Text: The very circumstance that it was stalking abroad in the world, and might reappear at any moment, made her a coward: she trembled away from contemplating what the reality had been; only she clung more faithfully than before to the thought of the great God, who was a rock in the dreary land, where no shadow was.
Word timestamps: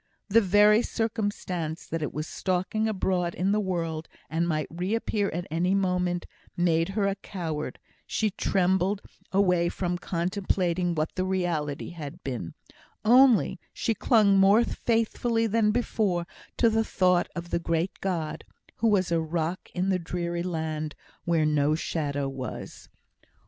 The 0.29 0.41
very 0.41 0.81
circumstance 0.81 1.85
that 1.85 2.01
it 2.01 2.11
was 2.11 2.25
stalking 2.25 2.87
abroad 2.87 3.35
in 3.35 3.51
the 3.51 3.59
world, 3.59 4.07
and 4.31 4.47
might 4.47 4.65
reappear 4.71 5.29
at 5.29 5.45
any 5.51 5.75
moment, 5.75 6.25
made 6.57 6.89
her 6.97 7.05
a 7.07 7.13
coward: 7.13 7.77
she 8.07 8.31
trembled 8.31 9.03
away 9.31 9.69
from 9.69 9.99
contemplating 9.99 10.95
what 10.95 11.13
the 11.13 11.23
reality 11.23 11.91
had 11.91 12.23
been; 12.23 12.55
only 13.05 13.59
she 13.73 13.93
clung 13.93 14.39
more 14.39 14.63
faithfully 14.63 15.45
than 15.45 15.69
before 15.69 16.25
to 16.57 16.67
the 16.71 16.83
thought 16.83 17.27
of 17.35 17.51
the 17.51 17.59
great 17.59 17.91
God, 18.01 18.43
who 18.77 18.87
was 18.87 19.11
a 19.11 19.21
rock 19.21 19.69
in 19.75 19.89
the 19.89 19.99
dreary 19.99 20.41
land, 20.41 20.95
where 21.25 21.45
no 21.45 21.75
shadow 21.75 22.27
was. 22.27 22.89